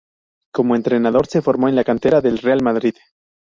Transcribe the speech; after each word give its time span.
Como 0.51 0.75
entrenador 0.75 1.27
se 1.27 1.43
formó 1.43 1.69
en 1.69 1.75
la 1.75 1.83
cantera 1.83 2.21
del 2.21 2.39
Real 2.39 2.63
Madrid. 2.63 2.95